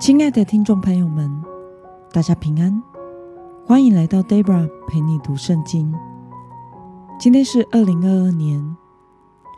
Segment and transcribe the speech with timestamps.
[0.00, 1.30] 亲爱的听众朋友们，
[2.10, 2.82] 大家平安，
[3.66, 5.94] 欢迎来到 Debra 陪你读圣经。
[7.18, 8.74] 今天是二零二二年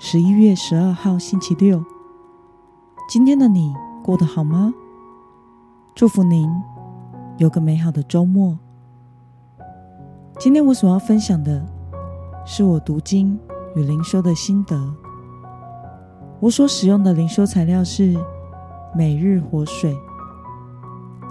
[0.00, 1.84] 十一月十二号，星期六。
[3.08, 3.72] 今天的你
[4.02, 4.74] 过得好吗？
[5.94, 6.50] 祝福您
[7.38, 8.58] 有个美好的周末。
[10.40, 11.64] 今天我所要分享的
[12.44, 13.38] 是我读经
[13.76, 14.92] 与灵修的心得。
[16.40, 18.16] 我所使用的灵修材料是
[18.92, 19.96] 每日活水。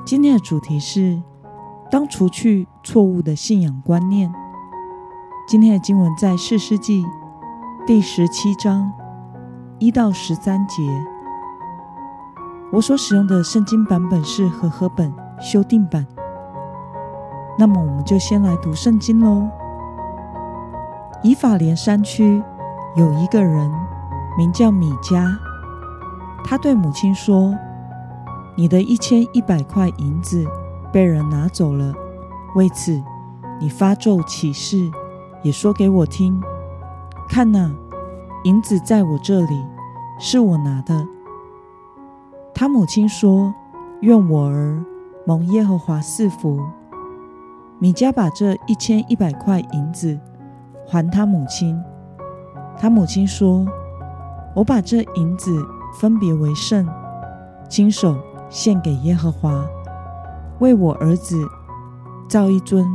[0.04, 1.22] 今天的主题是：
[1.92, 4.34] 当除去错误的信仰观念。
[5.48, 7.06] 今天的经文在四世纪
[7.86, 8.92] 第十七章
[9.78, 10.82] 一到十三节。
[12.72, 16.06] 我所使用的圣经版本是和合本修订版。
[17.58, 19.48] 那么，我们就先来读圣经喽。
[21.22, 22.42] 以法莲山区
[22.96, 23.72] 有一个人
[24.36, 25.32] 名叫米迦，
[26.44, 27.56] 他对母亲说。
[28.62, 30.46] 你的一千一百块银子
[30.94, 31.96] 被人拿走了，
[32.54, 33.02] 为此
[33.60, 34.88] 你发咒起誓，
[35.42, 36.40] 也说给我听。
[37.28, 37.74] 看呐，
[38.44, 39.66] 银子在我这里，
[40.20, 41.08] 是我拿的。
[42.54, 43.52] 他母亲说
[44.02, 44.86] ：“愿我儿
[45.26, 46.62] 蒙耶和华赐福。”
[47.82, 50.20] 米迦把这一千一百块银子
[50.86, 51.82] 还他母亲。
[52.78, 53.66] 他母亲说
[54.54, 55.52] ：“我把这银子
[56.00, 56.88] 分别为圣，
[57.68, 58.16] 亲手。”
[58.52, 59.66] 献给耶和华，
[60.60, 61.42] 为我儿子
[62.28, 62.86] 造一尊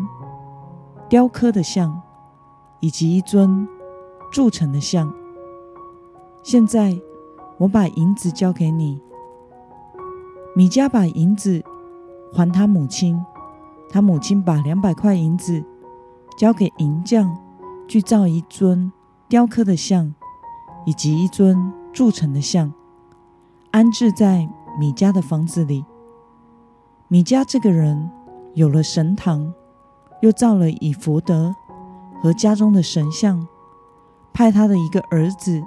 [1.09, 2.03] 雕刻的像，
[2.81, 3.67] 以及一尊
[4.31, 5.11] 铸成的像。
[6.43, 6.95] 现在
[7.57, 9.01] 我把银子交给你。
[10.55, 11.65] 米迦把银子
[12.35, 13.19] 还他母亲，
[13.89, 15.65] 他母亲把两百块银子
[16.37, 17.35] 交给银匠，
[17.89, 18.93] 去造一尊
[19.27, 20.15] 雕刻的像，
[20.85, 22.75] 以及一尊铸成的像，
[23.71, 24.47] 安置在。
[24.79, 25.85] 米迦的房子里，
[27.09, 28.11] 米迦这个人
[28.55, 29.53] 有了神堂，
[30.21, 31.55] 又造了以弗得
[32.21, 33.47] 和家中的神像，
[34.33, 35.63] 派他的一个儿子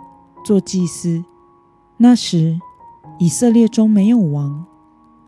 [0.46, 1.24] 做祭司。
[1.98, 2.60] 那时
[3.18, 4.66] 以色列中没有王，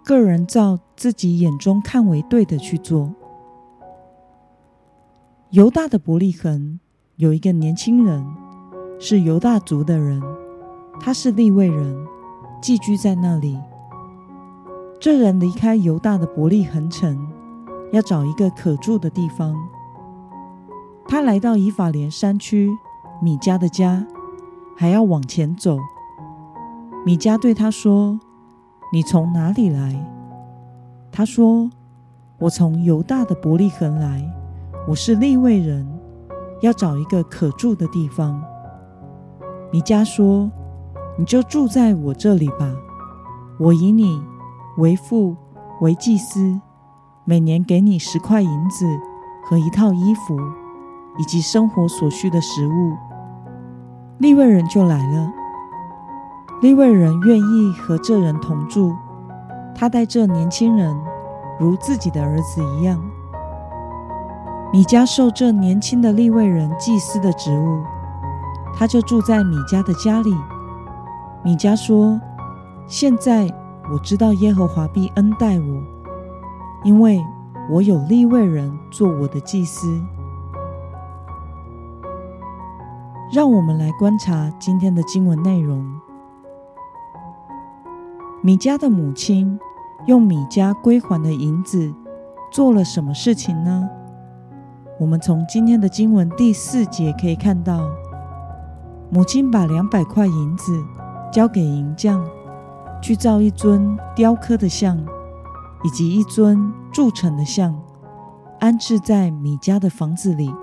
[0.06, 3.14] 个人照自己眼中看为对的去做。
[5.50, 6.80] 犹大的伯利恒
[7.16, 8.26] 有一个年轻人，
[9.00, 10.22] 是犹大族的人，
[11.00, 12.08] 他是利未人，
[12.62, 13.60] 寄居在那里。
[15.02, 17.28] 这人离开犹大的伯利恒城，
[17.92, 19.56] 要找一个可住的地方。
[21.08, 22.70] 他来到以法莲山区
[23.20, 24.06] 米迦的家，
[24.78, 25.80] 还要往前走。
[27.04, 28.20] 米迦对他说
[28.94, 30.08] ：“你从哪里来？”
[31.12, 31.68] 他说
[32.38, 34.24] ：“我从犹大的伯利恒来，
[34.88, 35.84] 我是利未人，
[36.62, 38.40] 要找一个可住的地方。”
[39.74, 40.52] 米迦说
[41.18, 42.72] ：“你就住在我这里吧，
[43.58, 44.22] 我以你。”
[44.78, 45.36] 为父
[45.82, 46.60] 为祭司，
[47.26, 48.86] 每年给你十块银子
[49.44, 50.38] 和一套衣服，
[51.18, 52.94] 以及生活所需的食物。
[54.20, 55.32] 利未人就来了。
[56.62, 58.96] 利未人愿意和这人同住，
[59.76, 60.96] 他待这年轻人
[61.60, 63.00] 如自己的儿子一样。
[64.72, 67.84] 米迦受这年轻的利未人祭司的职务，
[68.74, 70.34] 他就住在米迦的家里。
[71.44, 72.22] 米迦说
[72.88, 73.54] ：“现在。”
[73.92, 75.84] 我知道耶和华必恩待我，
[76.86, 77.22] 因为
[77.70, 80.02] 我有利未人做我的祭司。
[83.34, 85.86] 让我们来观察今天的经文内容。
[88.42, 89.60] 米迦的母亲
[90.06, 91.94] 用米迦归还的银子
[92.52, 93.90] 做了什么事情呢？
[95.00, 97.90] 我们从今天的经文第四节可以看到，
[99.10, 100.82] 母亲把两百块银子
[101.32, 102.26] 交给银匠。
[103.02, 104.98] 去造一尊雕刻的像，
[105.84, 107.78] 以及一尊铸成的像，
[108.60, 110.54] 安置在米迦的房子里。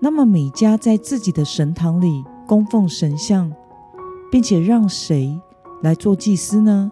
[0.00, 3.52] 那么，米迦在自己的神堂里供奉神像，
[4.30, 5.40] 并且让谁
[5.80, 6.90] 来做祭司呢？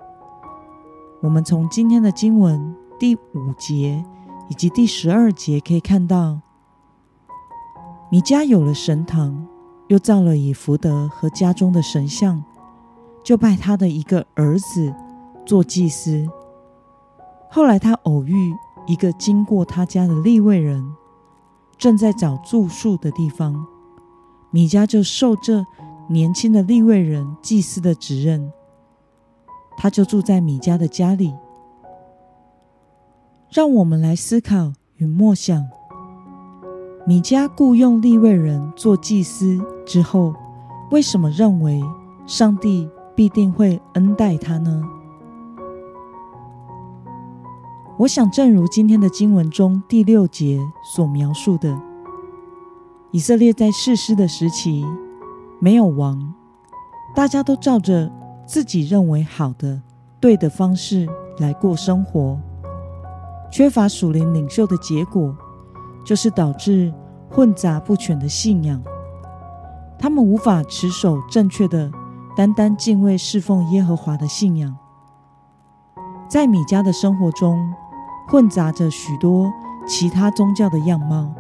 [1.21, 4.05] 我们从今天的经文第五节
[4.49, 6.41] 以及第十二节可以看到，
[8.11, 9.47] 米迦有了神堂，
[9.89, 12.43] 又造了以福德和家中的神像。
[13.23, 14.95] 就拜他的一个儿子
[15.47, 16.29] 做祭司。
[17.51, 18.55] 后来他偶遇
[18.87, 20.85] 一个经过他家的利未人，
[21.77, 23.67] 正在找住宿的地方。
[24.51, 25.65] 米迦就受这
[26.09, 28.53] 年轻的利未人祭司的职任，
[29.77, 31.33] 他就住在米迦的家里。
[33.51, 35.63] 让我们来思考与默想：
[37.07, 40.35] 米迦雇佣利未人做祭司之后，
[40.91, 41.83] 为什么认为
[42.27, 44.83] 上帝必定会恩待他呢？
[47.99, 51.81] 我想，正如今天的经文中第六节所描述的，
[53.11, 54.85] 以色列在士师的时期
[55.61, 56.35] 没有王，
[57.15, 58.11] 大家都照着
[58.47, 59.81] 自己认为好的、
[60.19, 61.07] 对的方式
[61.39, 62.41] 来过生活，
[63.53, 65.37] 缺乏属灵领袖的结果，
[66.05, 66.93] 就是导致
[67.31, 68.83] 混杂不全的信仰。
[69.99, 71.93] 他们无法持守正确的、
[72.35, 74.77] 单单敬畏侍奉耶和华的信仰。
[76.29, 77.75] 在米迦的生活中，
[78.29, 79.53] 混杂着许多
[79.87, 81.31] 其他宗教的样貌。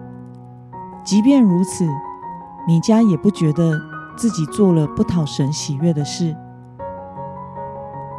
[1.02, 1.86] 即便如此，
[2.66, 3.72] 米迦也不觉得
[4.16, 6.36] 自己做了不讨神喜悦的事。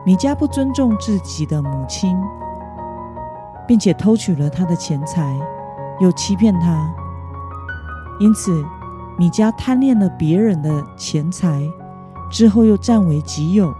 [0.03, 2.17] 米迦不尊重自己的母亲，
[3.67, 5.39] 并且偷取了她的钱财，
[5.99, 6.91] 又欺骗她，
[8.19, 8.65] 因此
[9.17, 11.61] 米迦贪恋了别人的钱财，
[12.33, 13.71] 之后又占为己有。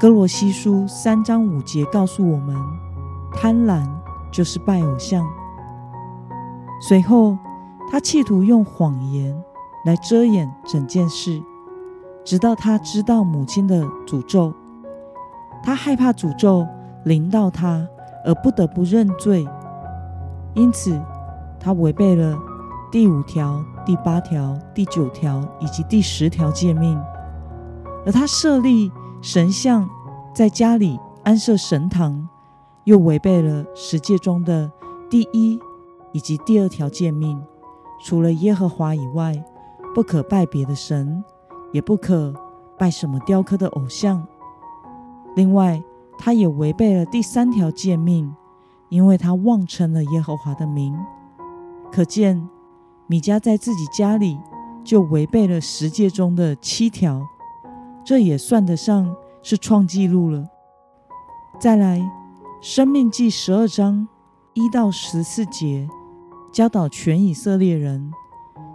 [0.00, 2.56] 哥罗西书三章五节告诉我们，
[3.34, 3.86] 贪婪
[4.32, 5.28] 就是拜偶像。
[6.80, 7.36] 随后，
[7.90, 9.38] 他企图用谎言
[9.84, 11.42] 来遮掩整件事，
[12.24, 14.50] 直到他知道母亲的诅咒，
[15.62, 16.66] 他害怕诅咒
[17.04, 17.86] 临到他，
[18.24, 19.46] 而不得不认罪。
[20.54, 20.98] 因此，
[21.60, 22.38] 他违背了
[22.90, 27.00] 第五条、第八条、第九条以及第十条诫命，
[28.04, 28.90] 而他设立
[29.22, 29.88] 神像，
[30.34, 32.28] 在家里安设神堂，
[32.84, 34.70] 又违背了十诫中的
[35.08, 35.56] 第一
[36.12, 37.40] 以及第二条诫命，
[38.02, 39.40] 除了耶和华以外，
[39.94, 41.22] 不可拜别的神，
[41.72, 42.34] 也不可
[42.76, 44.26] 拜什么雕刻的偶像。
[45.36, 45.80] 另外，
[46.18, 48.34] 他也违背了第三条诫命，
[48.88, 50.98] 因为他妄称了耶和华的名。
[51.92, 52.48] 可见，
[53.10, 54.38] 米迦在自己家里
[54.84, 57.20] 就违背了十诫中的七条，
[58.04, 60.46] 这也算得上是创纪录了。
[61.58, 61.98] 再来，
[62.60, 64.06] 《生命记》十二章
[64.54, 65.88] 一到十四节。
[66.52, 68.12] 教导全以色列人，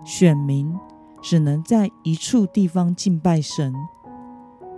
[0.04, 0.78] 选民
[1.22, 3.74] 只能在一处地方敬拜神。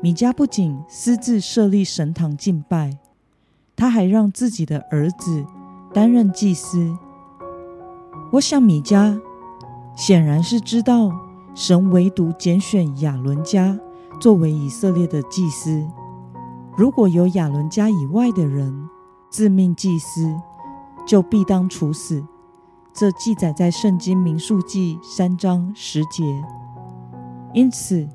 [0.03, 2.99] 米迦不仅私自设立神堂敬拜，
[3.75, 5.43] 他还让自己的儿子
[5.91, 6.95] 担任祭司。
[8.33, 9.19] 我想米迦
[9.97, 11.11] 显然是知道
[11.55, 13.75] 神唯独拣选亚伦家
[14.21, 15.83] 作为以色列的祭司。
[16.77, 18.87] 如果有亚伦家以外的人
[19.31, 20.31] 自命祭司，
[21.07, 22.23] 就必当处死。
[22.93, 26.23] 这记载在《圣经·民数记》三章十节。
[27.51, 28.07] 因此，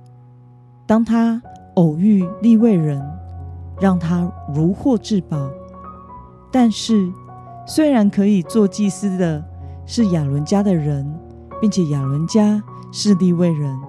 [0.87, 1.43] 当他
[1.75, 3.03] 偶遇利未人，
[3.81, 5.51] 让他如获至宝。
[6.53, 7.13] 但是，
[7.67, 9.45] 虽然可以做祭司的
[9.85, 11.13] 是亚伦家的人，
[11.63, 12.61] 并且亚伦家
[12.91, 13.81] 是利未人，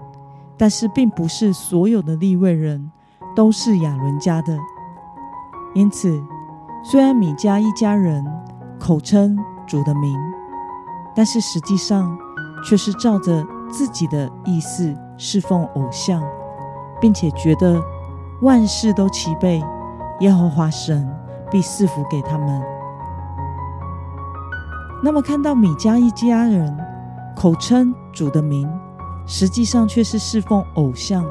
[0.56, 2.92] 但是并不是所有的利未人
[3.36, 4.56] 都是亚伦家的。
[5.74, 6.24] 因此，
[6.84, 8.24] 虽然米迦一家人
[8.80, 9.36] 口称
[9.66, 10.16] 主的名，
[11.16, 12.16] 但是实际上，
[12.64, 16.22] 却是照着自己的意思侍奉偶像，
[17.02, 17.82] 并且觉得
[18.44, 19.64] 万事都齐备，
[20.20, 21.10] 耶和华神
[21.50, 22.62] 必赐福给他们。
[25.04, 26.78] 那么，看到米迦一家人
[27.36, 28.70] 口称主的名，
[29.26, 31.26] 实际上却是侍奉偶像，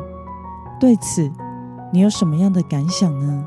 [0.79, 1.31] 对此
[1.93, 3.47] 你有什么样的感想呢？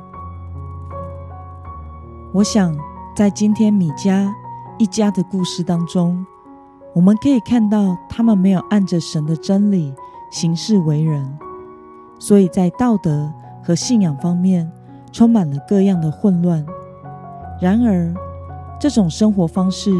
[2.33, 2.75] 我想，
[3.15, 4.31] 在今天米迦。
[4.77, 6.25] 一家的故事当中，
[6.93, 9.95] 我们可以看到他们没有按着神的真理
[10.29, 11.39] 行事为人，
[12.19, 13.31] 所以在道德
[13.63, 14.69] 和信仰方面
[15.13, 16.65] 充满了各样的混乱。
[17.61, 18.13] 然而，
[18.77, 19.93] 这种生活方式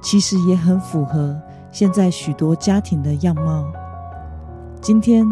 [0.00, 1.36] 其实也很符合
[1.74, 3.66] 现在许多家庭的样貌。
[4.80, 5.26] 今天，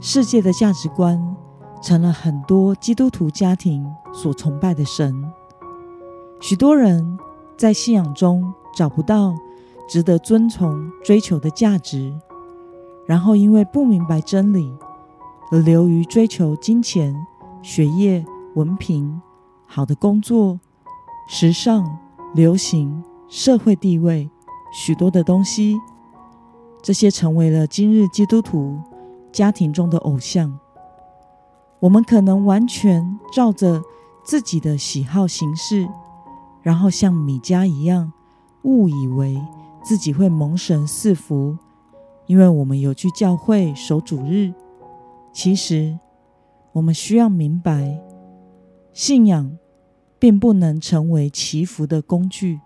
[0.00, 1.18] 世界的价值观
[1.80, 5.32] 成了很多基督徒家庭所崇拜的神，
[6.40, 7.18] 许多人。
[7.56, 9.34] 在信仰中找不到
[9.88, 12.14] 值得遵从、追求的价值，
[13.06, 14.76] 然后因为不明白真理
[15.50, 17.16] 而流于追求金钱、
[17.62, 18.22] 学业、
[18.56, 19.22] 文凭、
[19.64, 20.60] 好的工作、
[21.26, 21.98] 时尚、
[22.34, 24.28] 流行、社会地位，
[24.78, 25.80] 许多的东西，
[26.82, 28.78] 这些成为了今日基督徒
[29.32, 30.54] 家庭中的偶像。
[31.80, 33.80] 我们可能完全照着
[34.22, 35.88] 自己的喜好行事。
[36.62, 38.12] 然后像米迦一样，
[38.64, 39.42] 误以为
[39.82, 41.56] 自己会蒙神赐福，
[42.26, 44.52] 因为我们有去教会守主日。
[45.32, 45.98] 其实，
[46.72, 47.98] 我们需要明白，
[48.92, 49.56] 信仰
[50.18, 52.60] 并不能成为祈福的工具，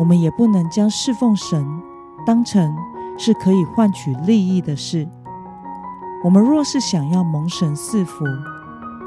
[0.00, 1.64] 我们也不能将侍奉神
[2.26, 2.74] 当成
[3.16, 5.06] 是可以换取利益的事。
[6.24, 8.24] 我们若是想要蒙神赐福，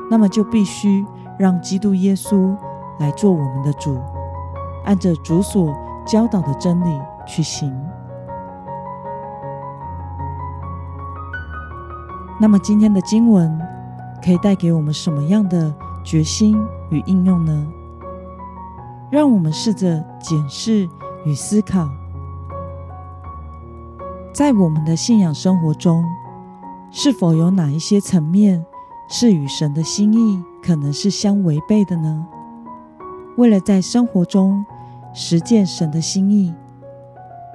[0.09, 1.05] 那么就必须
[1.38, 2.55] 让基督耶稣。
[3.00, 4.00] 来做我们的主，
[4.85, 7.75] 按着主所教导的真理去行。
[12.39, 13.59] 那么今天的经文
[14.23, 15.73] 可以带给我们什么样的
[16.03, 16.55] 决心
[16.91, 17.67] 与应用呢？
[19.13, 20.89] 让我们试着检视
[21.24, 21.88] 与思考，
[24.34, 26.03] 在我们的信仰生活中，
[26.89, 28.65] 是否有哪一些层面
[29.08, 32.25] 是与神的心意可能是相违背的呢？
[33.38, 34.65] 为了在生活中
[35.13, 36.51] 实践神的心意，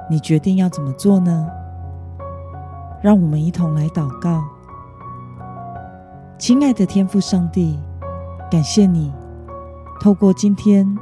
[0.09, 1.45] 你决定要怎么做呢？
[3.03, 4.45] 让我们一同来祷告。
[6.39, 7.81] 亲爱的天父上帝，
[8.49, 9.13] 感谢你
[10.01, 10.97] 透过今天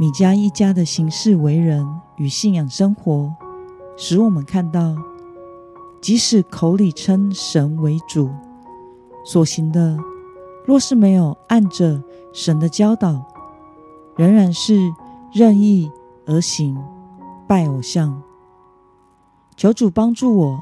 [0.00, 3.34] 米迦一家的行事为人与信仰生活，
[3.98, 4.96] 使我们看到，
[6.00, 8.30] 即使口里称神为主，
[9.26, 9.98] 所行的
[10.64, 12.02] 若是没有按着
[12.32, 13.22] 神的教导，
[14.16, 14.90] 仍然是
[15.34, 15.92] 任意
[16.24, 16.82] 而行，
[17.46, 18.22] 拜偶像。
[19.54, 20.60] 求主帮助我，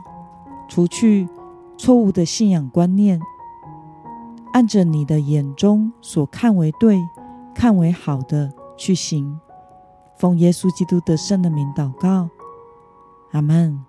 [0.68, 1.28] 除去
[1.76, 3.20] 错误的信仰观念。
[4.52, 6.98] 按着你的眼中所看为对、
[7.54, 9.38] 看为好的去行，
[10.16, 12.30] 奉耶稣基督得胜的名祷告，
[13.32, 13.87] 阿门。